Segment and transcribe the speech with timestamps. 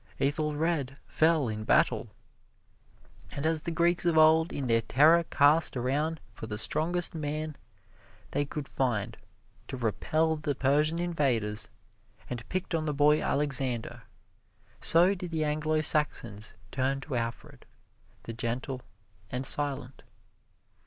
[0.19, 2.09] Ethelred fell in battle.
[3.33, 7.55] And as the Greeks of old in their terror cast around for the strongest man
[8.31, 9.15] they could find
[9.67, 11.69] to repel the Persian invaders,
[12.27, 14.01] and picked on the boy Alexander,
[14.79, 17.67] so did the Anglo Saxons turn to Alfred,
[18.23, 18.81] the gentle
[19.31, 20.01] and silent.